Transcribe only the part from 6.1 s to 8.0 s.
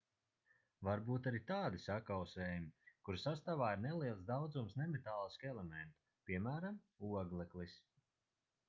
piemēram ogleklis